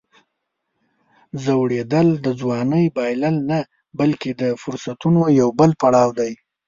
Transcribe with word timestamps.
زوړېدل 1.43 2.07
د 2.25 2.27
ځوانۍ 2.41 2.85
بایلل 2.95 3.35
نه، 3.49 3.59
بلکې 3.99 4.29
د 4.41 4.43
فرصتونو 4.61 5.21
یو 5.39 5.49
بل 5.59 5.71
پړاو 5.81 6.09
دی. 6.19 6.31